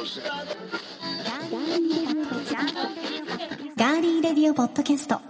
[0.00, 5.20] ガーリーレディオポッドキャスト。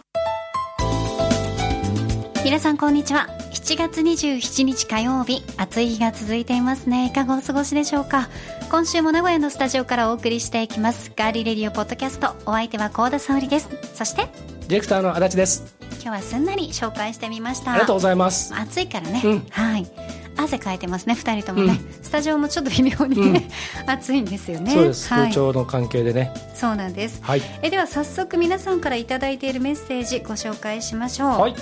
[2.44, 3.26] 皆さんこんにちは。
[3.52, 5.42] 7月27日火曜日。
[5.56, 7.06] 暑い日が続いていますね。
[7.06, 8.28] いかがお過ごしでしょうか。
[8.70, 11.10] 今週も名古屋のスタジオからお送りしていきます。
[11.16, 12.36] ガーリーレディオポッドキャスト。
[12.46, 13.68] お相手は高田沙織です。
[13.94, 14.28] そして
[14.68, 15.74] ディレクターの足立です。
[15.94, 17.72] 今日はすんなり紹介してみました。
[17.72, 18.54] ありがとうございます。
[18.54, 19.46] 暑いからね、うん。
[19.50, 23.48] はい汗かいてますね2人ともね、スタジオもちょっと微妙にね、
[23.86, 24.72] 暑いんですよね。
[24.72, 25.12] そうです。
[25.12, 25.22] はい。
[25.24, 26.32] 空調の関係でね。
[26.54, 27.20] そうなんです。
[27.22, 27.42] はい。
[27.62, 31.54] えでは早速皆さんからいただいているメッセージご紹介しましょう、はい。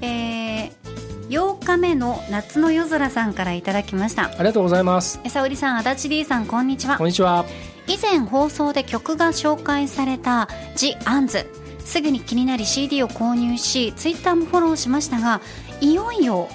[0.00, 0.70] えー、
[1.28, 4.24] 8日目の夏の夜空さんからいただきました。
[4.24, 5.20] ありがとうございます。
[5.24, 6.98] え沙織さん足立 D さんこんにちは。
[6.98, 7.44] こんにちは。
[7.86, 11.46] 以前放送で曲が紹介された「ジ・アンズ」
[11.84, 15.40] すぐに気になり CD を購入しツイッターもフォローしましたが
[15.80, 16.48] いよいよ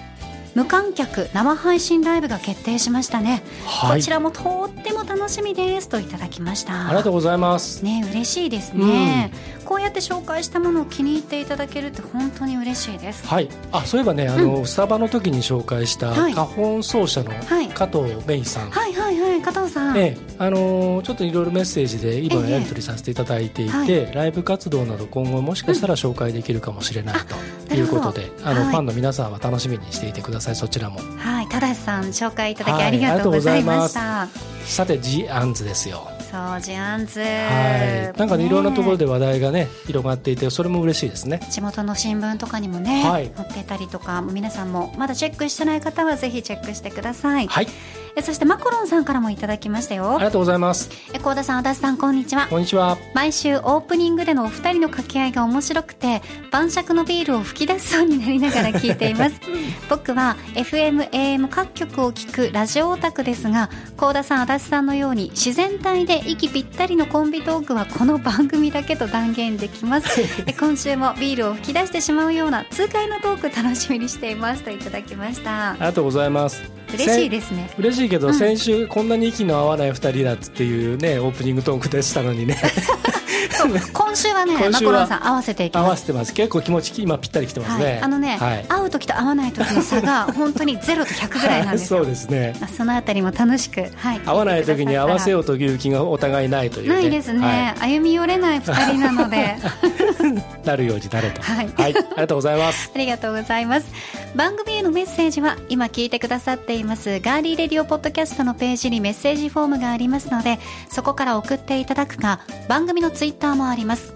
[0.55, 3.99] 無観客生配信ライブが決定しましたね、はい。
[3.99, 6.87] こちらもとっても楽しみですといただきました。
[6.87, 7.83] ありがとうございます。
[7.83, 9.31] ね嬉しいですね、
[9.65, 13.25] こうやって紹介したものを気に入っていただけるって本当に嬉しいです。
[13.25, 13.49] はい。
[13.71, 16.33] あそういえばねあの、スタバの時に紹介したはい。
[16.33, 17.69] 花粉奏者のはい。
[17.69, 22.49] 加藤芽衣さん、はいはいはい加藤さん、ええあのーちょっといろいろメッセージで今え。
[22.49, 24.13] えやり取りさせていただいていて、はい。
[24.13, 27.35] ライブ活動など今後もしかしたら紹介できるかもしれないと
[27.75, 28.45] いうことで、なるほど。
[28.45, 30.55] はいあのファンの皆さんは楽しみにしていてください。
[30.55, 30.99] そちらも。
[31.17, 31.47] はい。
[31.47, 34.27] 正さん紹介いただきはいありがとうございました、
[34.63, 36.07] さて G アンズですよ。
[36.31, 37.19] そうジャンズ。
[37.19, 38.17] はい。
[38.17, 41.39] なんかねいろんなところでで話題がね広がっていてそれも嬉しいですね。
[41.49, 43.31] 地元の新聞とかにもね、はい。
[43.35, 47.67] 載ってたりとか皆さんもまだチェックしてない方はぜひチェックしてください、はい
[48.15, 50.89] えそしてマコロンさんからもいただきましたあよりがとうございます。
[51.13, 52.47] え高田さん足立さんこんにちは。
[52.47, 52.97] こんにちは。
[53.13, 59.39] 毎週オープニングでのお二人の掛け合いが面白くて晩酌のビールを吹き出しそうになりながら聞いています。
[59.89, 70.21] 僕は FMAM 各局を聞くラジオオタクですが高田さん足立さんのように自然体で息ぴったりのコンビトークはこの番組だけと断言できます。
[70.45, 74.63] え今週もビールを吹き出してしまうような痛快なトーク楽しみにしています。
[74.63, 75.71] といただきました。
[75.71, 77.69] ありがとうございます嬉しいですね。
[77.77, 78.33] 嬉しいけど、うん。
[78.33, 82.57] 先週こんなに息の合わない二人だっていうねオープニングトークでしたのにね
[83.93, 85.89] 今週はね今週はマコロンさん合わせていき合ます。
[85.89, 86.33] わせてます。
[86.33, 88.65] 結構気持ち今ぴったりきてますね、はい、あのね、はい。
[88.67, 91.99] 会う時と会わない時の差が 本当にゼロと100ぐらいなんですよ。
[91.99, 92.55] そうですね。
[92.59, 96.95] まあそのあたりも楽しく、はい、合わない時に合わせうようという気がお互いないというね。
[96.95, 99.37] ないですね、歩み寄れない二人なので。
[99.37, 99.43] は
[100.63, 101.41] いなるようになれと。
[101.41, 101.69] はい。
[101.77, 102.91] ありがとうございます。
[102.93, 103.87] ありがとうございます。
[104.35, 107.19] 番組へのメッセージは今聞いてくださっています。
[107.19, 110.59] ガーリーレディオポッドキャストのページにメッセージフォームがありますので
[110.89, 114.13] そこから送っていただくか番組のツイッターもあります。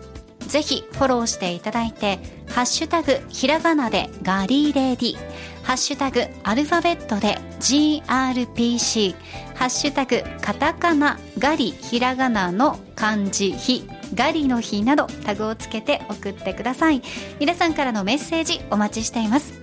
[0.48, 5.18] ぜひフォローしていただいてハッシュタグひらがなでガリーレディ。
[5.64, 9.16] ハッシュタグアルファベットで GRPC
[9.56, 17.02] ハッシュタグカタカナガリひらがなの漢字ひガリの日などタグをつけて送ってください。
[17.40, 19.60] 皆さんからのメッセージお待ちしています。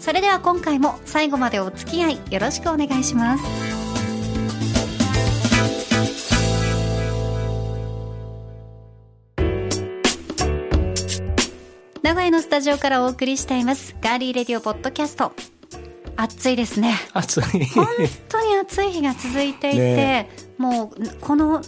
[0.00, 3.73] それでは今回も最後までお付き合いよろしくお願いします。
[12.04, 15.32] 名古屋のスタジオからお送りしていますガーリーレディオポッドキャスト。
[16.16, 16.96] 暑いですね。
[17.14, 17.64] 暑い。
[17.64, 17.86] 本
[18.28, 20.28] 当に暑い日が続いていて、ね。
[20.58, 21.62] もうこの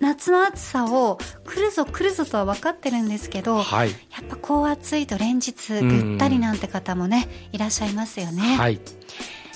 [0.00, 3.90] 夏の暑さを来るぞ来るぞとは分かってるんですけど、はい。
[3.90, 8.80] やっぱこう暑いと連日ぐったりなんて方もね、いらっしゃいますよね、はい。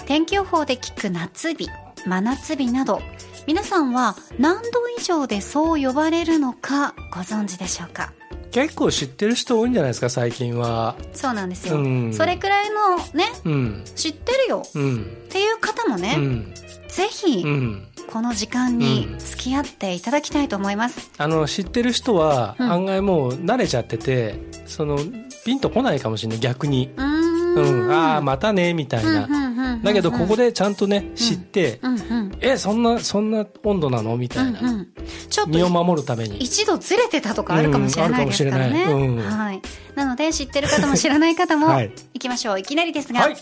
[0.07, 1.69] 天気予報で聞く夏日
[2.07, 3.03] 真夏日など
[3.49, 8.13] 皆さんは何度以上でそう呼ばれるのかご存知でしょうか？
[8.51, 10.97] 結構知ってる人多いんじゃないですか最近は。
[11.13, 12.13] そうなんですよ、うん。
[12.13, 13.85] それくらいのねうん。
[13.97, 14.63] 知ってるよ。
[14.75, 15.03] うん。
[15.03, 16.55] っていう方もね、うん。
[16.89, 17.87] ぜひうん。
[18.11, 22.73] この時間に付き合っていただきたいと思います、あの知ってる人はうん。
[22.73, 24.35] 案外もう慣れちゃってて、
[24.67, 24.99] その
[25.45, 27.21] ピンとこないかもしれない逆に、うーん。
[27.51, 29.40] うん、ああまたねみたいな、うんうん
[29.83, 32.39] だけどここでちゃんとね知って、うんうん。
[32.41, 34.17] えそんなそんな温度なの？
[34.17, 34.89] みたいな、うんうん。
[35.29, 36.39] ちょっ身をと守るために。
[36.39, 39.63] 一度ずれてたとかあるかもしれないですからね、うんなはい、
[39.95, 41.93] なので知ってる方も知らない方も、 はい。
[42.15, 42.61] い、きましょう。
[42.61, 43.37] いきなりですが、はい。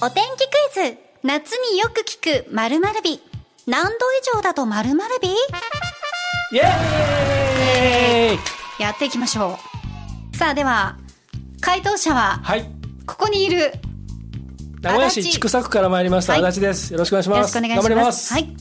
[0.00, 3.20] お天気クイズ夏によく聞く〇〇日。
[3.66, 3.96] 何度以
[4.34, 5.28] 上だと〇〇日？
[6.54, 8.82] イエーイ！
[8.82, 9.58] やっていきましょ
[10.32, 10.36] う。
[10.36, 10.96] さあでは
[11.60, 12.68] 回答者ははい。
[13.06, 13.72] ここにいる
[14.82, 16.44] 名古屋市千種区から参りました、はい。
[16.44, 16.92] 足立です。
[16.92, 17.88] よろしくお願いしよろますしくお願いします。
[17.88, 18.32] 頑張ります。
[18.32, 18.56] はい、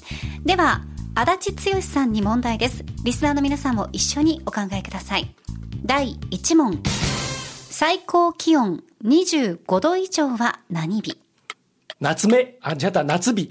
[0.45, 0.81] では
[1.15, 2.85] 足立剛さんに問題です。
[3.03, 5.33] リスナーの皆さんも一緒にお考えください。
[5.83, 6.79] 第1問。
[7.71, 11.17] 最高気温25度以上は何日？
[11.99, 12.55] 夏目。
[12.61, 13.03] あ違った。
[13.03, 13.49] 夏日。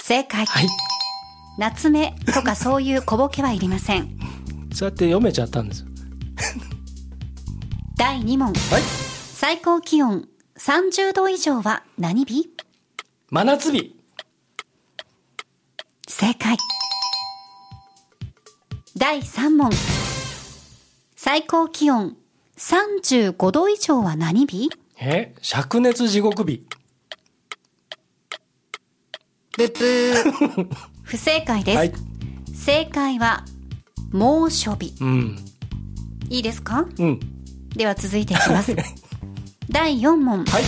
[0.00, 0.68] 正解、はい。
[1.58, 4.16] 夏目とかそういう小ボケはいりません。
[4.72, 5.80] そうやって読めちゃったんです。
[5.80, 5.88] よ
[7.98, 8.52] 第2問。
[8.52, 9.10] はい。
[9.34, 10.28] 最高気温
[10.60, 12.50] 30度以上は何日
[13.30, 13.96] 真夏日。
[16.06, 16.58] 正解。
[18.94, 19.70] 第3問
[21.16, 22.14] 最高気温
[22.58, 24.68] 35度以上は何日
[25.00, 26.66] え灼熱地獄日。
[29.56, 30.68] ブッブー。
[31.02, 31.92] 不正解です、はい。
[32.54, 33.46] 正解は
[34.12, 34.92] 猛暑日。
[35.00, 35.38] うん。
[36.28, 36.86] いいですか？
[36.98, 37.20] うん。
[37.74, 38.76] では続いていきます
[39.70, 40.44] 第4問。
[40.44, 40.62] はい。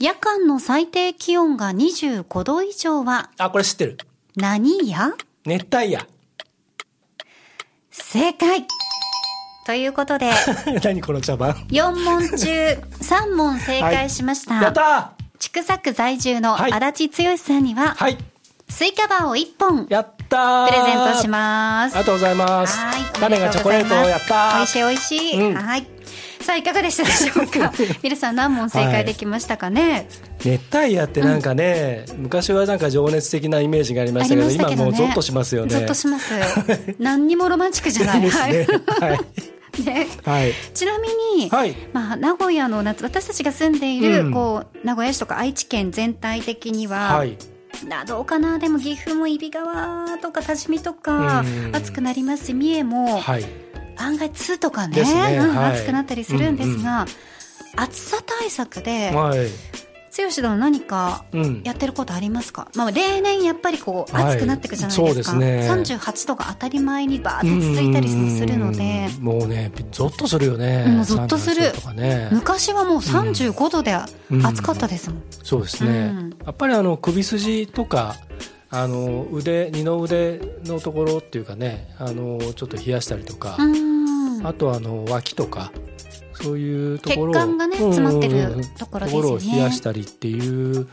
[0.00, 3.98] 夜間の最低気温が25度以上はあこれ知ってる。
[4.36, 6.04] 何夜熱帯夜。
[7.92, 8.66] 正解。
[9.66, 10.32] ということで。
[10.82, 16.72] 何この茶番？4問中 3問正解しました、やった千種区在住のはい。
[16.72, 18.18] 足立剛さんには、ーはい。
[18.68, 20.72] スイカバーを1本プやったー！
[20.72, 21.96] レゼントします。
[21.96, 22.78] ありがとうございます。
[22.78, 23.02] はい。
[23.20, 25.54] 種がチョコレートをやった美味しい美味しい、うん。
[25.54, 25.97] はい
[26.48, 27.70] さあいかがでしたでしょうか？
[28.02, 30.08] 皆さん何問正解できましたかね、
[30.42, 34.54] 熱帯夜ってなんかね、昔はなんか情熱的なイメージがありましたけどね。
[34.54, 35.74] 今もうゾッとしますよね。
[35.74, 36.32] ゾッとします。
[36.98, 38.20] 何にもロマンチックじゃない。
[38.20, 38.66] いいですね。
[38.98, 39.10] はい。
[39.10, 39.84] はい。
[39.84, 40.06] ね。
[40.24, 40.52] はい。
[40.72, 41.08] ちなみ
[41.42, 41.76] に、はい。
[41.92, 44.32] まあ、名古屋の夏私たちが住んでいる、うん。
[44.32, 47.36] こう名古屋市とか愛知県全体的には、はい。
[47.86, 48.58] などうかな？
[48.58, 51.76] でも岐阜も揖斐川とか多治見とかうん。
[51.76, 53.44] 暑くなりますし三重もはい
[53.98, 55.38] 案外2とかねね。
[55.38, 55.72] うんはい。
[55.78, 57.06] 暑くなったりするんですが、
[57.76, 59.48] 暑さ対策ではい
[60.18, 61.62] 剛殿何かうん。
[61.64, 64.34] やってることありますか、まあ、例年やっぱりこうはい。
[64.34, 65.68] 暑くなっていくじゃないですか、そうですね。
[65.70, 69.08] 38度が当たり前にバーッと続いたりもするので。
[69.18, 70.86] うんもうねゾッとするよね。
[70.86, 71.62] もうゾッとする。
[71.62, 72.28] 38度とかね。
[72.32, 76.36] 昔はもう35度で暑かったですもん、そうですね、うん。
[76.44, 78.16] やっぱりあの首筋とか
[78.70, 84.46] あの腕二の腕のところっていうかねあのちょっと冷やしたりとか、うん。
[84.46, 85.72] あとあの脇とか
[86.34, 89.22] そういうところを血管がねうん詰まってるうんうんところですよね。
[89.22, 90.88] ところを冷やしたりっていう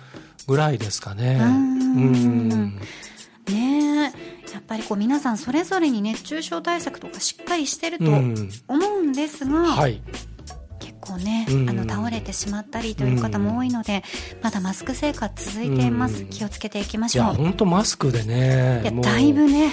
[0.48, 1.39] ぐらいですかね。
[1.42, 2.75] うん。
[2.77, 2.80] ね
[3.50, 4.01] え。
[4.54, 8.50] やっぱりこう皆さんそれぞれに熱中症対策とかしっかりしてるとうん。
[8.68, 10.01] 思うんですが、はい、
[11.06, 11.69] 結構ね、うん。
[11.69, 14.04] あの倒れてしまったりという方も多いので、
[14.42, 16.30] まだマスク生活続いています、うん。
[16.30, 17.34] 気をつけていきましょう。
[17.36, 19.72] 本当マスクでねいやだいぶね。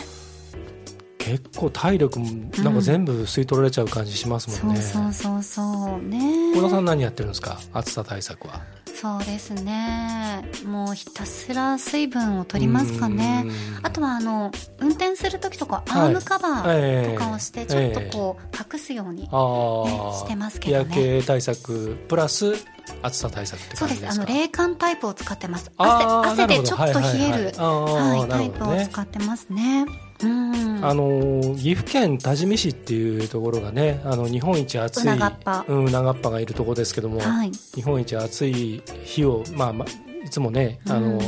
[1.18, 2.26] 結構体力も
[2.64, 4.82] なんか全部吸い取られちゃう感じしますもんね。
[4.82, 6.02] そうそうそうそう。
[6.02, 7.60] ね小田さん何やってるんですか？
[7.72, 8.60] 暑さ対策は。
[9.02, 10.44] そうですね。
[10.64, 13.42] もうひたすら水分を取りますかね。
[13.44, 13.52] うん。
[13.82, 16.02] あとはあの運転する時とかはい。
[16.02, 18.10] アームカバーとかをしてちょっとええ。
[18.12, 20.94] こう隠すように、ねしてますけどね。
[20.94, 22.54] 日焼け対策プラス
[23.02, 24.06] 暑さ対策ってそうです。
[24.08, 25.72] あの冷感タイプを使ってます。
[25.76, 29.84] 汗汗でちょっと冷えるはいタイプを使ってますね。
[30.26, 30.84] うん。
[30.84, 37.52] あの岐阜県多治見市っていうところがねあの日本一暑いうながっぱうん、うながっぱがいるところですけども、はい。
[37.74, 41.20] 日本一暑い日を、まあまあ、いつもねあの、うん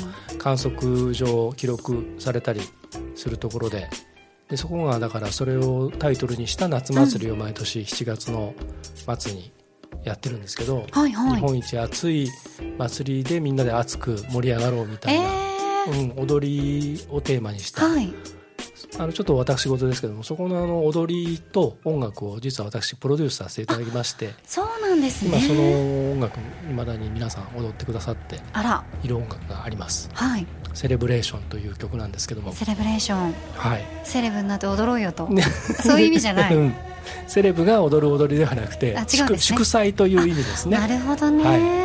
[0.45, 2.61] 観測上記録されたり
[3.15, 3.89] するところで
[4.51, 8.55] でそこがだからそれをタイトルにした夏祭りを毎年7月の
[9.19, 9.53] 末に
[10.05, 11.37] やってるんですけど、はいはい。
[11.37, 12.29] 日本一暑い
[12.77, 15.31] 祭りでみんなで熱く盛り上がろうみたいえな、
[15.97, 18.13] えうん、踊りをテーマにした、はい。
[18.99, 26.13] あのちょっと私事ですけどもそこのあの踊りと音楽を実は私プロデュースさせていただきましてそうなんです今そのね。
[26.13, 30.47] 音楽いまだに皆さん踊ってくださってあら、いる音楽がありますはい。
[30.75, 35.27] 「セレブレーション」という曲なんですけどもセレブレーション、はいセレブになって踊ろうよと。
[35.29, 35.43] ね
[35.83, 36.55] そういう意味じゃない。
[36.55, 36.75] うん
[37.27, 41.45] セレブが踊る踊りではなくてね祝祝祭という意味ですなねるほどね。
[41.45, 41.84] は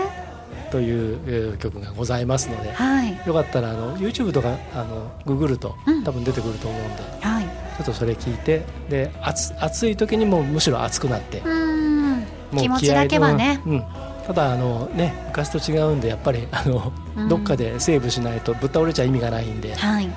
[0.71, 3.19] というえー曲がございますのではい。
[3.25, 7.43] よかったらあの YouTube とかあのググるとうん多分出てくると思うんで、はい。
[7.43, 12.19] ちょっとそれ聞いてで暑暑い時にもむしろ暑くなってうん。
[12.19, 13.61] もう気持ちだけはね。
[13.65, 13.83] うん、
[14.25, 20.09] ただあのね昔と違うんでやっぱり あの、うんどっかでセーブしないとぶっ倒れちゃ意味がないんではい。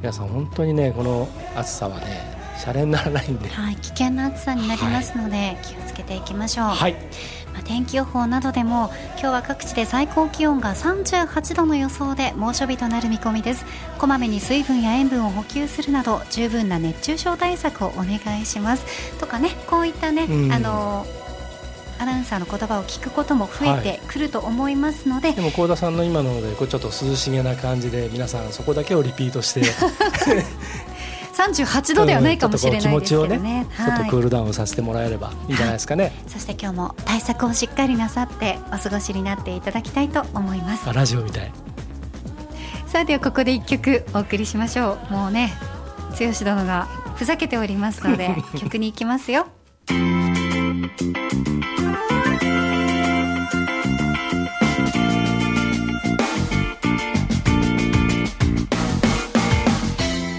[0.00, 2.35] 皆さん本当にねこの暑さはね
[2.66, 3.48] シャレにならないんで。
[3.48, 3.76] はい。
[3.76, 6.66] 危険な暑さになりますので、気をつけていきましょう。
[6.66, 6.94] はい。
[7.52, 13.64] まあ、天気予報などでも今日は各地で最高気温が38度の予想で猛暑日となる見込みです。
[13.98, 18.84] こまめに水分や塩分を補給するなど十分な熱中症対策をお願いします。
[19.20, 20.52] とかねこういったね、うん。
[20.52, 21.06] あの
[21.98, 29.62] アナウンサーの言葉を聞くことも増えてくると思いますので、でも幸田さんの今のでこうちょっと涼しげな感じで皆さんそこだけをリピートして
[31.36, 40.88] 38度ではないかもしれないですけど気持ちをねちょっとはいクールダウンさせてもらえればいいんじゃないですかね、そして今日も対策をしっかりなさってお過ごしになっていただきたいと思います。
[40.88, 41.52] あラジオみたい。
[42.86, 45.12] さあではここで一曲お送りしましょう。
[45.12, 45.52] もうね
[46.18, 49.48] 剛殿がふざけておりますので 曲に行きますよ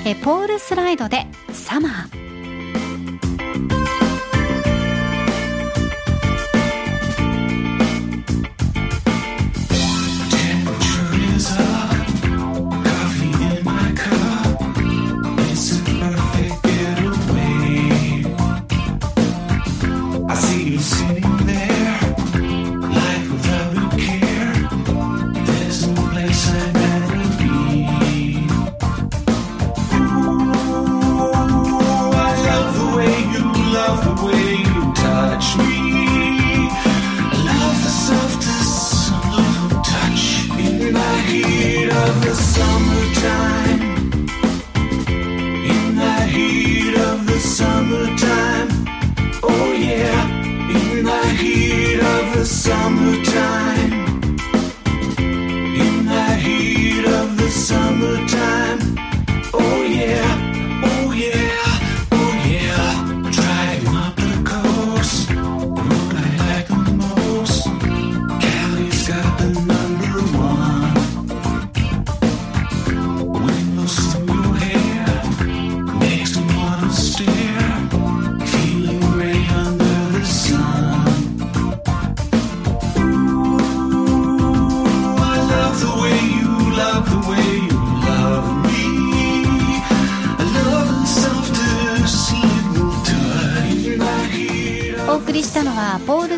[0.07, 2.26] えポールスライドでサマー。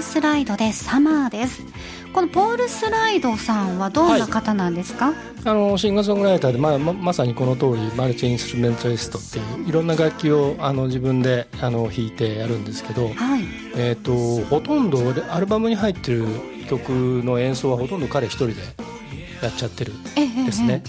[0.10, 1.62] スライドでサマーです。
[2.16, 13.44] このポール・スライドさんはどんな方なんですか、はい、あのシンガーソングライターで、まあ、ままさにこの通りマルチインストゥルメンタリストっていういろんな楽器をあの自分であの弾いてやるんですけど、はい、
[13.76, 16.26] えーと、ほとんどでアルバムに入ってる
[16.68, 16.90] 曲
[17.24, 18.56] の演奏はほとんど彼一人で
[19.44, 20.82] やっちゃってるんですね。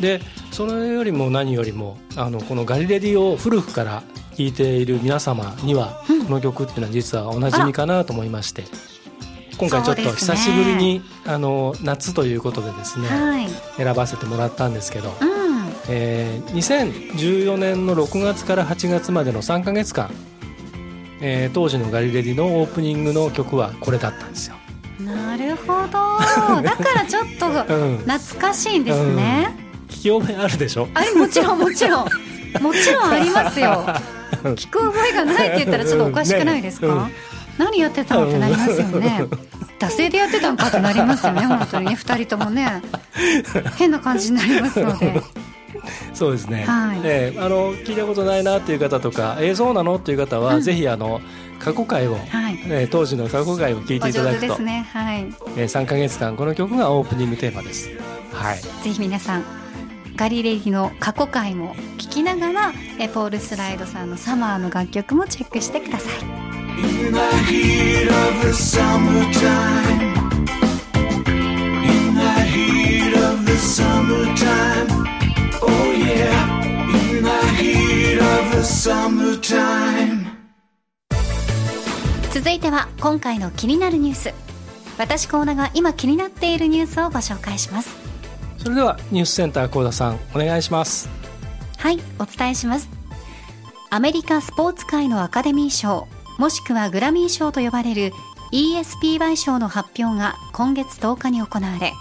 [0.00, 0.20] で
[0.50, 4.02] それよりも何よりもあのこの「ガリレディ」を古くから
[4.36, 8.64] 聴いている皆様には、この曲っていうのは実はおなじみかなと思いまして
[9.58, 20.10] 今回ちょっと久しぶりに、ね、あの夏ということでですね、はい、選ばせてもらったんですけど、うん、えー、2014年の6月から8月までの3か月間、
[21.22, 24.56] えー、当時のガリレディのオープニングの曲はこれだったんですよ。
[25.00, 25.96] なるほど。
[26.62, 29.56] だからちょっと懐かしいんですね、
[29.88, 30.88] うん、聞き覚えあるでしょ？
[30.92, 32.08] あもちろんもちろん。
[32.60, 33.84] もちろんありますよ
[34.56, 37.08] 聞く覚えがないって言ったらちょっとおかしくないですか、
[37.58, 39.24] 何やってたのってなりますよね。
[39.78, 41.92] 惰性でやってたんかってなりますよね本当にね。
[41.94, 42.82] 2人ともね。
[43.76, 45.22] 変な感じになりますので。
[46.14, 47.00] そうですね、はい。
[47.04, 51.20] えー、あの聞いたことないなっていう方とかえー、そうなのっていう方は、うん、ぜひあの
[51.58, 52.58] 過去回を、はい。
[52.64, 54.88] えー、当時の過去回を聞いていただくと、ね。
[54.92, 55.26] はい。
[55.56, 57.90] えー、3か月間この曲がオープニングテーマです、
[58.32, 59.65] はい、ぜひ皆さん
[60.16, 66.46] ガリレディの過去回も聞きながらえポール・スライドさんの「サマー」の楽曲もチェックしてください。
[66.78, 70.14] In the heat of the summertime
[71.76, 72.20] In the
[72.50, 74.86] heat of the summertime
[75.62, 76.60] Oh yeah
[77.14, 80.26] In the heat of the summertime
[82.32, 84.34] 続いては今回の気になるニュース
[84.98, 88.05] 私コーナが今気になっているニュースをご紹介します
[88.66, 91.08] それではニュースセンター幸田さんお願いします。
[91.78, 92.88] はいお伝えします。
[93.90, 98.12] アメリカスポーツ界のアカデミー賞もしくはグラミー賞と呼ばれる
[98.50, 101.92] ESPY 賞の発表が今月10日に行われ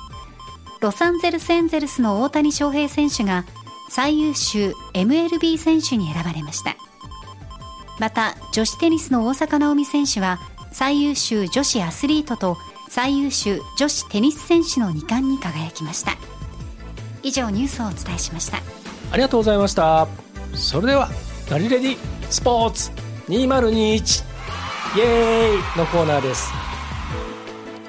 [0.82, 3.46] ロサンゼルスエンゼルスの大谷翔平選手が
[3.92, 6.76] 最優秀 MLB 選手に選ばれました。
[8.00, 10.40] また女子テニスの大坂なおみ選手は
[10.72, 12.58] 最優秀女子アスリートと
[12.90, 16.18] 最優秀女子テニス選手の2冠に輝きました。
[17.26, 18.58] 以上ニュースをお伝えしました。
[19.12, 20.08] ありがとうございました。
[20.54, 21.10] それでは
[21.50, 21.98] 「ガリレディ
[22.30, 22.92] スポーツ
[23.28, 24.24] 2021」
[24.96, 26.52] イエーイのコーナーです。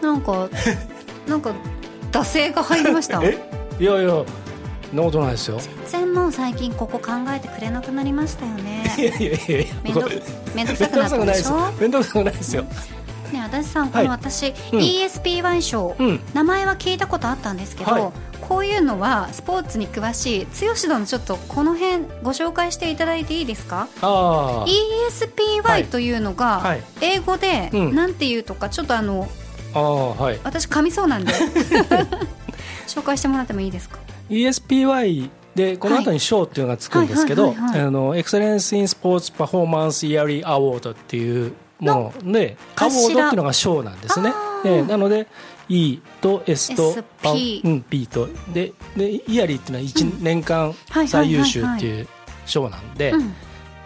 [0.01, 0.49] なんか
[1.29, 1.51] なんか
[2.11, 3.21] 惰性が入りました？
[3.23, 3.39] え？
[3.79, 4.25] いやいや
[4.95, 5.61] なことないですよ。
[5.91, 8.95] 全然もう最近ここ考えてくれなくなりましたよね。
[8.97, 11.57] いやいやいやいや面倒くさくなったでしょ？
[11.79, 12.63] 面倒くさくないですよ。
[13.33, 18.03] ね足立さんこの私、はいうん、ESPY 賞、うん、名前は聞いたことあったんですけど、はい
[18.49, 29.29] こういうのはスポーツに詳しい剛殿ちょっとこの辺ご紹介していただいていいですか？ESPY というのが英語でなんていうとかちょっとあの
[29.75, 31.33] あ、はい、私噛みそうなんで。
[32.87, 33.99] 紹介してもらってもいいですか
[34.31, 37.55] ？ESPY でこの後に賞っていうのがつくんですけど、
[38.15, 44.33] エクセレンス・イン・スポーツ・パフォーマンス・イヤリー・アワードっていうものでアワードっていうのが賞なんですね。
[44.65, 45.27] えなので
[45.69, 48.29] E と S と P,、うん、P と。
[48.53, 50.75] ででイヤリーっていうのは1年間
[51.07, 52.09] 最優秀っていう
[52.47, 53.13] 賞なんで、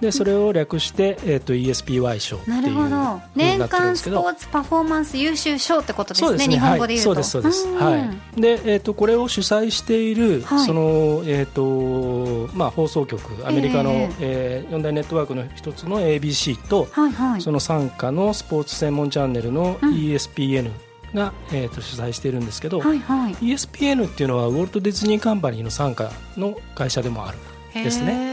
[0.01, 7.85] でそれを略して、えーと、ESPY 賞っていうな年間スポーツパフォーマンス優秀賞ってことですね、ね、日本語で言うと、はい、そうですそうです。
[7.85, 7.99] は
[8.37, 8.41] い。
[8.41, 20.73] で、えーと、これを主催している、はい、その、えーとまあ、放送局アメリカの、えー、えー、4大ネットワークの一つの ABC と、はいはい、その傘下のスポーツ専門チャンネルの ESPN、うん、
[21.15, 27.39] が、えー、と主催しているんですけど、はいはい、ESPN っていうのはウォルト・ディズニー・カンパニーの傘下の会社でもある
[27.81, 28.31] んですね。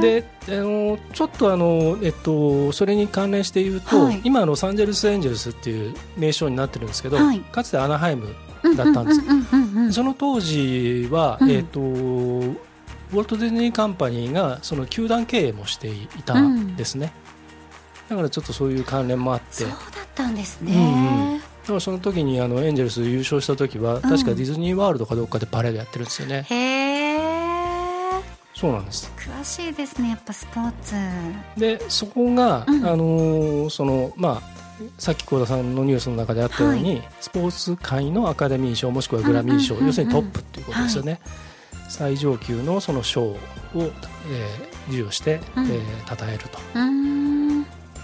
[0.00, 8.34] であのちょっとあの、えっと、それに関連して言うと、はい、今ロサンゼルス・エンジェルスっていう名称になってるんですけど、はい、かつてアナハイム
[8.76, 17.12] だったんですその当時は、うん、えっとウォルト・ディズニー・カンパニーがその球団経営もしていたんですね、
[18.10, 19.64] うん、だからちょっとそういう関連もあって。
[19.64, 19.78] そうだっ
[20.14, 27.02] たんですね、うんうん、だからその時にあのエンジェルス優勝した時は、確かディズニーワールドかどっかでパレードやってるんですよね、へえ
[28.54, 29.10] そうなんです。
[29.16, 30.94] 詳しいですねやっぱスポーツ。
[31.58, 34.62] でそこが、うん、あのそのまあ
[34.98, 41.20] さっき幸田さんのニュースの中であったように、はい、スポーツ界のアカデミー賞もしくはグラミー賞、要するにトップっていうことですよね、はい、
[41.88, 43.36] 最上級のその賞を、
[43.74, 43.90] えー、
[44.86, 46.58] 授与して、うん、えー、称えると。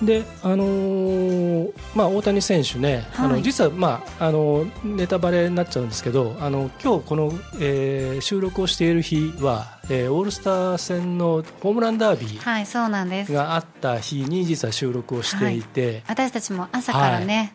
[0.03, 17.55] であのー、まあ、大谷選手ね、はい、あの実は、まあ、あのネタバレになっちゃうんですけどあの今日この、えー、収録をしている日は、えー、オールスター戦のホームランダービーがあった日に実は収録をしていて、はい、私たちも朝からね、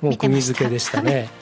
[0.00, 1.28] はい、もう組付けでしたね。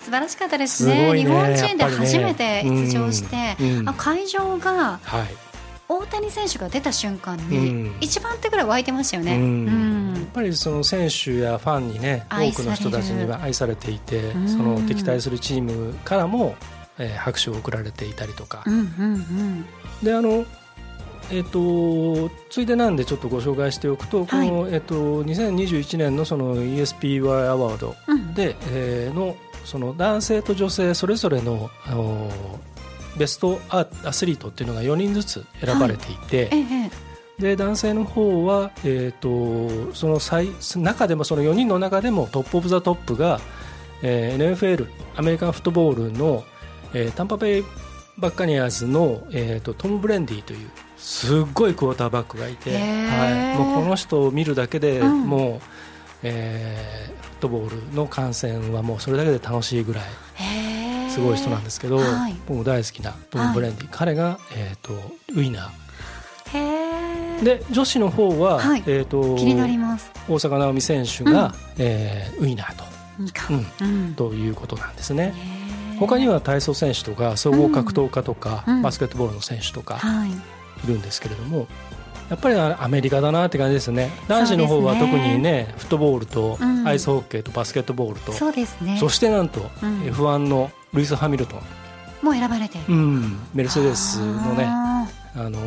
[0.00, 5.49] 素晴らしかったですね、ね、日本人で初めて出場して、うんうん、あ会場が、はい
[5.90, 16.54] 大谷選手が出た瞬間に、一番手ぐらい湧いてましたよね、やっぱりその選手やファンにね多くの人たちには愛されていてその敵対するチームからも、
[16.96, 18.64] えー、拍手を送られていたりとか、
[20.00, 20.46] であの
[21.32, 27.94] えーと、ついでなんでちょっとご紹介しておくと、この、えーと、2021年のその ESPY アワード
[28.34, 32.30] で、うん、えー、のその男性と女性それぞれのあの
[33.16, 36.60] ベストアスリートっていうのが4人ずつ選ばれていて、はい。
[36.60, 36.90] え
[37.38, 43.40] え、で男性の方は、えーと、その最中でもその4人の中でもトップ・オブ・ザ・トップが、
[44.02, 46.44] えー、NFL アメリカンフットボールの、
[46.94, 47.64] えー、タンパベイ
[48.18, 55.60] バッカニアーズの、えーと、トム・ブレンディというすっごいクォーターバックがいて、はい、もうこの人を見るだけで、うん、もう、
[56.22, 60.04] えー、フットボールの観戦はもうそれだけで楽しいぐらい。
[61.10, 64.94] すごい人なんですけど、はい、僕も大好きなトム・ブレンディ、はい、彼が、えーと、
[65.32, 67.44] ウィナー。
[67.44, 70.10] で女子の方は、はい、えーと、気になります。
[70.28, 72.84] 大坂なおみ選手が、うん、えー、ウィナーと、
[73.80, 75.34] うん、うん、ということなんですね。
[75.98, 80.00] 他には体操選手とか総合格闘家とか、うん、バスケットボールの選手とか
[80.84, 81.66] いるんですけれども、
[82.30, 84.08] やっぱりアメリカだなって感じですね。
[84.28, 91.60] 男子の方は特にねフットボールとアイスホッケーとバスケットボールと、そうですね、そしてなんと F1 のルイス・ハミルトン。
[92.22, 92.78] もう選ばれて。
[92.88, 95.58] うん、メルセデスのねあの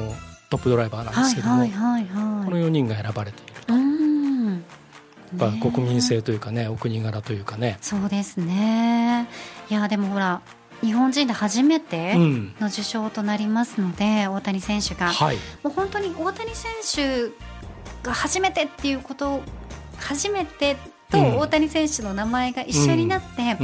[0.49, 3.73] トップドライバーなんですけども、はいはいはいはい、この4人が選ばれていると。
[3.73, 4.63] うん。
[5.37, 7.77] やっぱ国民性というかねお国柄というかね。
[7.81, 9.27] そうですね。
[9.69, 10.41] いやでもほら
[10.81, 12.15] 日本人で初めて
[12.59, 17.31] の受賞となりますので、うん、大谷選手が、はい、もう本当に大谷選手
[18.03, 19.41] が初めてっていうこと
[19.97, 20.75] 初めて
[21.09, 23.57] と大谷選手の名前が一緒になって、やっ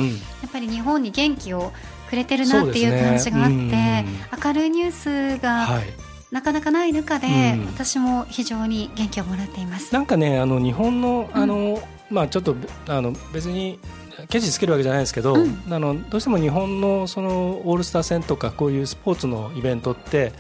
[0.52, 1.72] ぱり日本に元気を
[2.10, 4.06] くれてるなっていう感じがあって、ね、
[4.44, 4.92] 明るいニュー
[5.38, 5.84] スが、はい。
[6.32, 9.92] なかなかない中で、うん、私も非常に元気をもらっています。
[9.92, 12.56] なんかねあの日本のあの、うん、まあ、ちょっと
[12.88, 13.80] あの別に
[14.28, 20.34] ケチつけるわけじゃないですけど、うん、あのどうしても日本のそのオールスター戦とかこういうスポーツのイベントって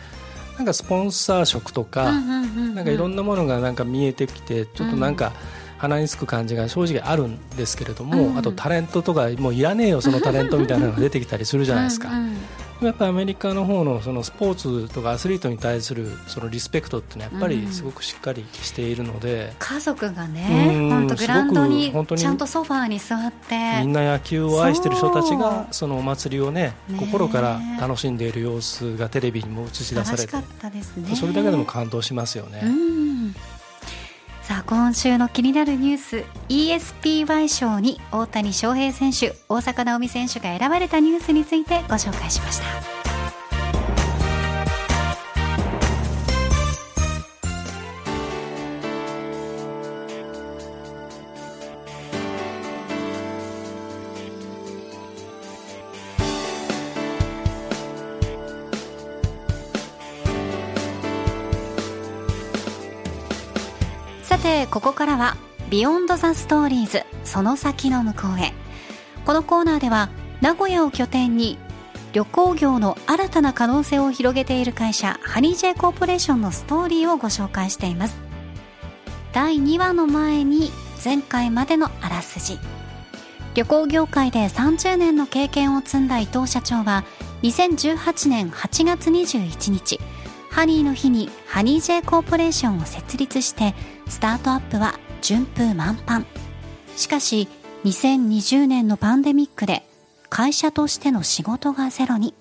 [0.57, 5.31] なんかスポンサー色とか、なんかいろんなものがなんか見えてきてちょっとなんか、
[5.79, 12.09] 鼻につく感じが正直あるんですけれども、うん、あとタレントとかもういらねえよそのタレントみたいなのが出てきたりするじゃないですか。
[12.09, 12.37] うんうん、
[12.81, 14.55] やっぱアメリカの方のそのスポー
[14.87, 32.63] ツとかアスリートに対するそのリスペクトってやっぱりすごくしっかりしているので、家族がね本当グラウンドにちゃんとソファーに座ってみんな野球を愛している人たちがそのお祭りをね心から楽しんでいる様子がテレビにも映し出されて、ね、それだけでも感動しますよね。
[34.49, 42.98] さあ今週の気になるニュース ESPY 賞に大谷翔平選手大坂なおみ選手が選ばれたニュースについてご紹介しました。
[64.71, 65.35] ここからは
[65.69, 68.53] Beyond the Stories その先の向こうへ。
[69.25, 70.09] このコーナーでは
[70.41, 71.57] 名古屋を拠点に
[72.13, 78.17] 旅行業の新たな可能性を広げている会社ハニー J コーポレーションのストーリーをご紹介しています。
[79.33, 80.71] 第2話の前に
[81.03, 82.59] 前回までのあらすじ。
[83.55, 87.03] 旅行業界で30年の経験を積んだ伊藤社長は
[87.41, 89.99] 2018年8月21日
[90.51, 93.73] ハニーの日にハニー J コーポレーションを設立して
[94.09, 96.25] スタートアップは順風満帆。
[96.97, 97.47] しかし
[97.85, 99.87] 2020年のパンデミックで
[100.29, 102.33] 会社としての仕事がゼロに。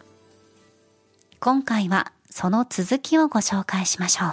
[1.39, 4.33] 今回はその続きをご紹介しましょう。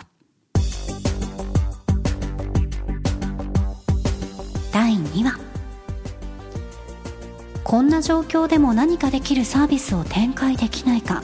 [4.72, 5.40] 第2話。
[7.64, 11.22] こんな状況でも何かできるサービスを展開できないか。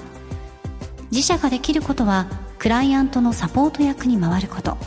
[1.09, 2.27] 自社ができることは
[2.59, 4.77] クライアントのサポート役に回ること。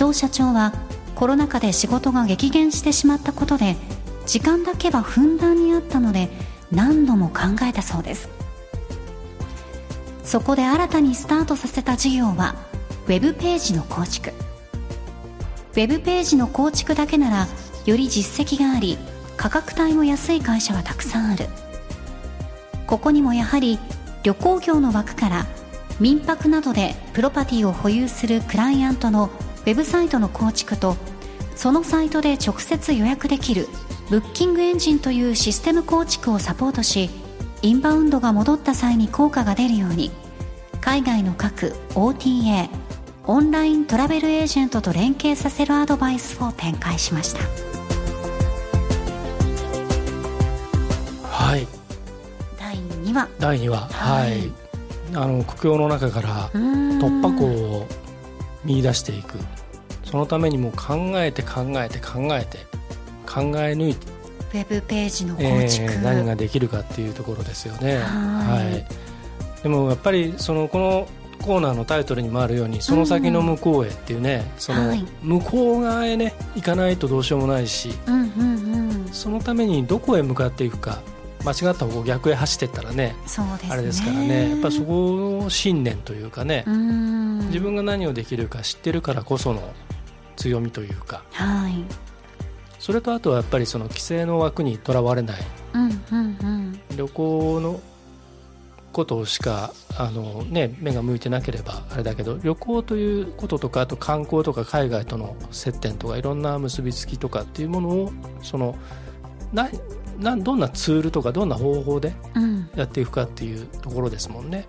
[0.00, 0.72] 藤社長は
[1.14, 3.76] コロナ禍で仕事が激減してしまったことで
[4.24, 6.30] 時間だけはふんだんにあったので
[6.72, 8.30] 何度も考えたそうです。
[10.24, 12.54] そこで新たにスタートさせた事業は
[13.06, 14.30] ウェブページの構築。
[14.30, 17.46] ウェブページの構築だけなら
[17.84, 18.96] より実績があり
[19.36, 21.46] 価格帯も安い会社はたくさんある。
[22.86, 23.78] ここにもやはり
[24.22, 25.46] 旅行業の枠から
[25.98, 29.28] 民泊などでプロパティを保有するクライアントの
[29.60, 30.96] ウェブサイトの構築と
[31.54, 33.68] そのサイトで直接予約できる
[34.08, 37.10] ブッキングエンジンというシステム構築をサポートし
[37.62, 40.10] インバウンドが戻った際に効果が出るように
[40.80, 42.68] 海外の各 OTA
[43.26, 47.40] オンライントラベルエージェントと連携させるアドバイスを展開しました。
[51.28, 51.66] はい。
[52.58, 53.28] 第2話。
[53.38, 53.88] 第2話。
[53.92, 54.52] はい、はい。
[55.14, 57.86] あの苦境の中から突破口を
[58.64, 59.38] 見出していく。
[60.10, 62.58] そのためにも考えて考えて考えて
[63.26, 64.06] 考え抜いて
[64.52, 67.98] ウェブページの構築、えー、何ができるかっていうところですよね。
[67.98, 68.84] は
[69.60, 71.08] い、でもやっぱりそのこの
[71.40, 80.98] コーナーのタイトルにもあるようにその先の向こうへっていうね、うん、その向こう側へね行かないとどうしようもないし、うんうんうん、そのためにどこへ向かっていくか
[81.44, 83.14] 間違った方向逆へ走っていったらね、ね、
[83.70, 84.50] あれですからね。
[84.50, 86.64] やっぱそこの信念というかね
[87.46, 89.72] 自分が何をできるか知ってるからこその
[90.36, 91.84] 強みというか、はい、
[92.78, 95.40] それとあとはやっぱりその規制の枠にとらわれない、
[95.74, 97.80] うんうんうん、旅行の
[98.92, 108.76] ことしかあの、ね、目が向いてなければあれだけど旅行ということとかあと観光とか海外との接点とかいろんな結びつきとかっていうものをその
[109.52, 109.68] な
[110.20, 112.14] などんなツールとかどんな方法で
[112.76, 114.68] やっていくかっていうところですもんね。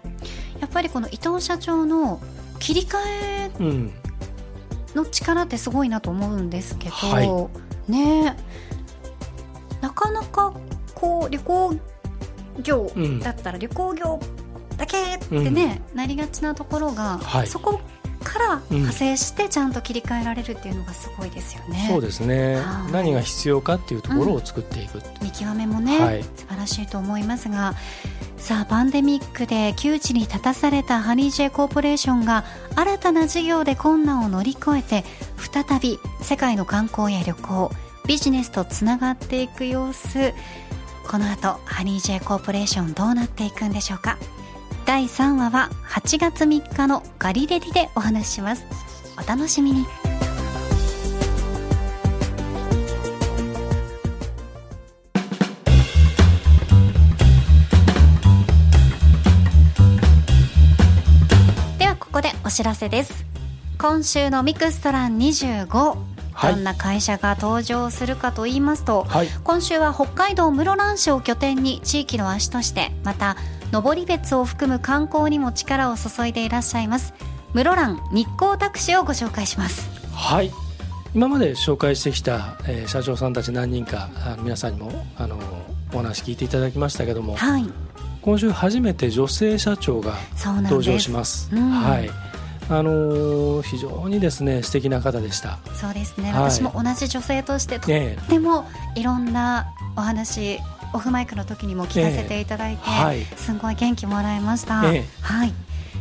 [0.55, 2.21] うん、やっぱりこの伊藤社長の
[2.59, 3.51] 切り替え
[4.95, 7.49] の力ってすごいなと思うんですけど、は
[7.87, 8.35] い、ね。
[9.81, 10.53] なかなか
[10.93, 11.75] こう旅行
[12.63, 14.19] 業だったら旅行業
[14.77, 17.81] だけってね、うん、なりがちなところが、はい、そこ
[18.23, 21.87] から派生してちゃんと切り替えられるっていうのがすごいですよね。
[21.89, 27.75] うん、そうですね、はい、何が必要かっていうところを作っていく、うん、見極めもね、はい、素晴らしいと思いますが
[28.37, 32.43] さあパンデミックで窮地に立たされたハニージェイコーポレーションが
[32.75, 35.03] 新たな事業で困難を乗り越えて
[35.37, 37.71] 再び世界の観光や旅行
[38.07, 40.33] ビジネスとつながっていく様子。
[41.07, 44.17] この後ハニージェイコーポレーションどうなっていくんでしょうか？
[44.91, 48.65] 第3話は8月3日のガリレディでお話しします。
[49.17, 49.85] お楽しみに。
[61.79, 63.25] ではここでお知らせです。
[63.77, 73.37] 今週のミクストラン25どんな会社が登場するかと言いますと、はい、今週は北海道室蘭市を拠点に地域の足としてまた
[73.71, 77.13] 登別を含む観光にも力を注いでいらっしゃいます。
[77.53, 79.89] 室蘭日光タクシーをご紹介します。
[80.13, 80.51] はい。
[81.13, 85.37] 今まで紹介してきた、えー、社長さんたち何人かあの皆さんにもあの
[85.93, 87.65] お話聞いていただきましたけども、はい、
[88.21, 90.15] 今週初めて女性社長が
[90.63, 91.49] 登場します。
[91.53, 92.09] うん、はい。
[92.69, 95.59] あの非常にですね素敵な方でした。
[95.73, 100.59] そうですね、はい、私も同じ女性としてとってもいろんなお話
[100.93, 105.53] オフマイクの時にも聞かせていただいて、えーはい、すごい元気もらいました、えー、はい。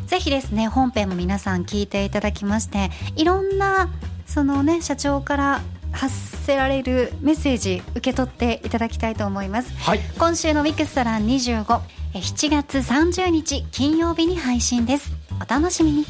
[0.07, 3.89] ぜひですね本編も皆さん聞いていただきましていろんな
[4.27, 5.61] そのね社長から
[5.93, 11.81] 発せられるメッセージ受け取っていただきたいと思います、はい、今週のミックストラン2 5
[12.15, 15.13] 7月30日金曜日に配信です。
[15.41, 16.05] お楽しみに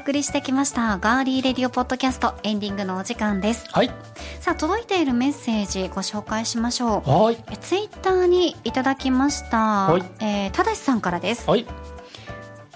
[0.00, 3.66] 送りしてきましたガーリーレディオポッドキャストエンディングのお時間です。
[3.70, 3.90] はい。
[4.40, 7.10] さあ届いているメッセージご紹介しましょう。
[7.10, 7.36] はい。
[7.60, 9.58] ツイッターにいただきました。
[9.58, 10.02] はい。
[10.20, 11.48] えー、ただしさんからです。
[11.48, 11.66] はい。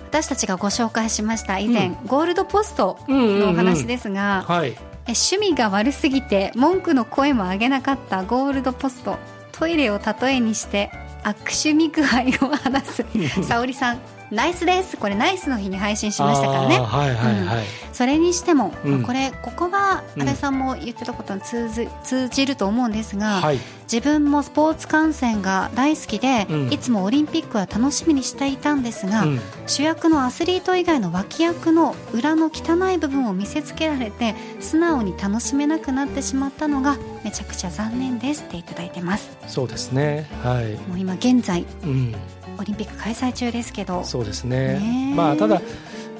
[0.00, 9.16] 私たちがご紹介しました以前、うん、ゴールドポストのお話ですが、はい、趣味が悪すぎて文句の声も上げなかったゴールドポスト
[9.50, 10.92] トイレを例えにして
[11.24, 13.04] 悪趣味具合を話す
[13.42, 14.00] 沙織さん
[14.34, 14.96] ナイスです。
[14.96, 29.24] これナイスの日に配信しましたからね、はいはいはい、うん、それにしても、うん、これここは新井さんも言ってたことに通ず通じると思うんですが、はい、自分もスポーツ観戦が大好きで、うん、いつもオリンピックは楽しみにしていたんですが、
[29.66, 39.30] 主役のアスリート以外の脇役の裏の汚い部分を見せつけられて素直に楽しめなくなってしまったのがめちゃくちゃ残念ですっていただいてます。
[39.46, 40.26] そうですね。
[40.42, 40.74] はい。
[40.88, 42.14] もう今現在、うん
[42.58, 44.04] オリンピック開催中ですけど。
[44.04, 45.60] そうですね、ねまあ、ただ、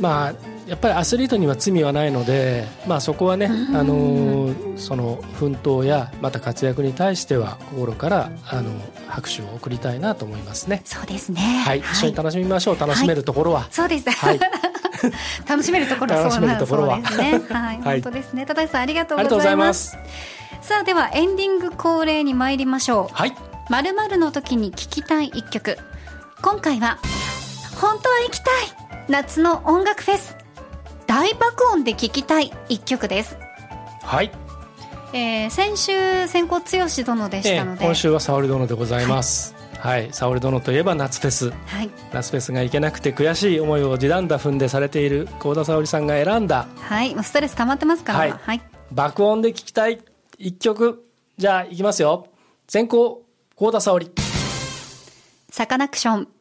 [0.01, 0.35] まあ、
[0.67, 8.71] やっぱりアスリートには罪はないので、まあ、そこはね、あのその奮闘やまた活躍に対しては心からあの
[9.07, 10.81] 拍手を送りたいなと思いますね。
[10.85, 12.79] そうですね、はい、はい、一緒に楽しみましょう。
[12.79, 14.41] 楽しめるところは、はい、そうです、はい。
[15.47, 17.05] 楽しめるところ 楽しめるところは、ね、
[17.51, 18.47] はい、本当ですね。
[18.47, 19.99] 多田さんありがとうございます。
[20.63, 23.15] さあではエンディング恒例に参りましょう。
[23.15, 23.35] はい。
[23.69, 25.79] まるまるの時に聞きたい一曲。
[26.45, 26.99] 今回は
[27.81, 29.07] 本当は行きたい。
[29.09, 30.37] 夏の音楽フェス。
[31.07, 33.39] 大爆音で聴きたい一曲です。
[34.03, 34.31] はい。
[35.15, 46.67] えー、先週先行剛殿でしたので、えー、今週は沙織殿でございます、はい、沙織殿といえば夏フェス、はい、夏フェスが行けなくて悔しい思いを地団打踏んでされている幸田沙織さんが選んだ。
[46.77, 47.17] はい。
[47.25, 48.61] ストレス溜まってますから、はい、はい、
[48.93, 49.99] 爆音で聴きたい
[50.37, 51.09] 一曲。
[51.39, 52.27] じゃあいきますよ。
[52.69, 53.25] 先行
[53.57, 54.11] 幸田沙織。
[55.49, 56.34] サカナクション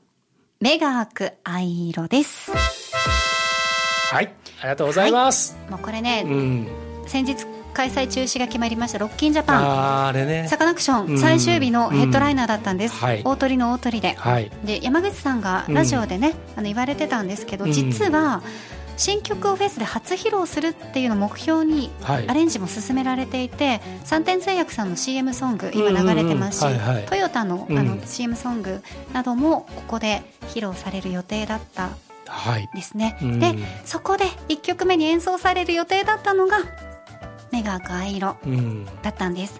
[0.63, 2.49] 目が開く藍色です。
[2.49, 5.57] はい、ありがとうございます。
[5.63, 6.67] はい、もうこれね、うん、
[7.05, 10.05] 先日開催中止が決まりましたロッキンジャパン。
[10.07, 10.47] あれね。
[10.47, 18.41] サカナクション最終日のヘッドライナーだったんです、うんうん、大鳥の大鳥で、はい、で山口さんがラジオでね、あの言われてたんですけど、実は
[18.97, 28.81] 新曲をフェスで初披露するっていうのを目標にアレンジも進められていて、三点製薬さんの CM ソング今流れてますし、トヨタのあの CM ソング
[29.13, 31.89] などもここで披露される予定だった
[32.73, 36.57] ですね、はい、でそこで1曲目に演奏される予定だったのが
[37.51, 38.37] 「目が赤色」
[39.03, 39.59] だったんです。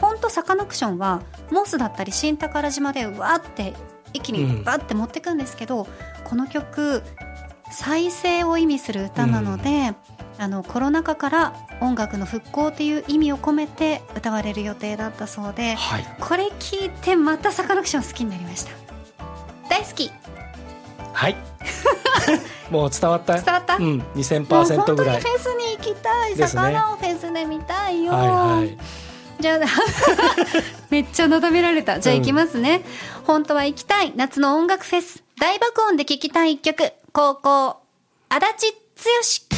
[0.00, 3.74] 本当サカナクションはモスだったり新宝島でわーって
[4.14, 5.86] 一気にバッて持ってくんですけど、うん、
[6.24, 7.02] この曲
[7.70, 9.96] 再生を意味する歌なので、うん、
[10.38, 18.72] あのコロナ禍から音楽の復興という意味を込めて歌われる予定だったそうで、はい、これ聞いてまたサカナクション好きになりました。
[19.68, 20.10] 大好き。
[21.12, 21.36] はい。
[22.70, 23.34] もう伝わった？
[23.40, 25.20] 伝わった、うん、2000%ぐらい。
[25.20, 28.78] フェスに行きたい、ね、魚をフェスで見たいよ、はいはい。
[29.40, 29.58] じゃあ
[30.90, 31.98] めっちゃなだめられた。
[32.00, 32.82] じゃあ行きますね、
[33.20, 35.22] うん、本当は行きたい夏の音楽フェス。
[35.38, 37.82] 大爆音で聴きたい一曲高校
[38.28, 38.72] 足立
[39.50, 39.56] 剛。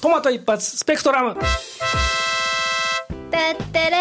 [0.00, 1.34] トマト一発スペクトラム。
[1.34, 1.44] てっ
[3.72, 3.98] てれ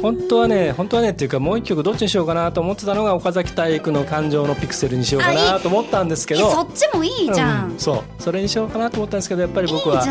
[0.00, 6.50] 本当はね本当はねっていうかもう一曲どっちにしようかなと思ってたのが岡崎体育の感情のピクセルにしようかなと思ったんですけど。
[6.50, 8.22] そっちもいいじゃん、うん、そう。
[8.22, 10.02] それにしようかなと思ったんですけどやっぱり僕は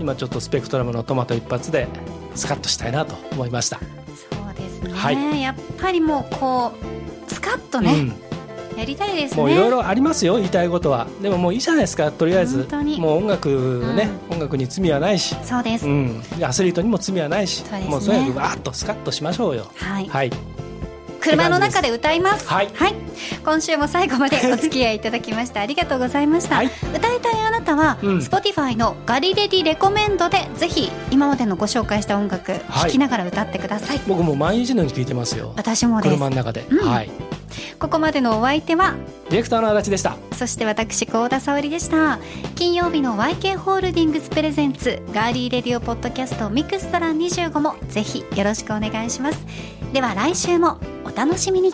[0.00, 1.86] 今ちょっとスペクトラムのトマト一発で
[2.34, 3.78] スカッとしたいなと思いました。
[3.78, 3.84] そ
[4.50, 6.72] うですね、はい、やっぱりもうこ
[7.28, 8.29] うスカッとね、うん
[8.80, 9.36] やりたいですね。
[9.36, 11.06] もういろいろありますよ言いたいことは。
[11.20, 12.10] でももういいじゃないですか。
[12.10, 12.66] とりあえず
[12.98, 13.48] もう音楽
[13.94, 15.36] ね、うん、音楽に罪はないし。
[15.44, 17.62] そうです、うん、アスリートにも罪はないし。
[17.68, 19.70] う、ね、もうとにかくわーっとスカッとしましょうよ。
[19.76, 20.30] はい、はい、
[21.20, 22.48] 車の中で歌います。
[22.48, 22.94] はい、はい、
[23.44, 35.52] 今週も最後まで お付き合いいただきましてありがとうございました、はい、歌いたいあなたは、うん、Spotify のガリレディレコメンドでぜひ今までのご紹介した音楽聴きながら歌ってください、僕も毎日のように聴いてますよ。
[35.56, 36.14] 私もです。
[36.14, 37.10] 車の中で、うん、はい
[37.78, 38.94] ここまでのお相手は
[39.28, 40.16] ディレクターの足立でした。
[40.32, 42.18] そして私幸田沙織でした。
[42.54, 49.46] 金曜日の YK ホールディングス presents Girly Radio Podcast Extra 25もぜひよろしくお願いします。
[49.92, 51.72] では来週もお楽しみに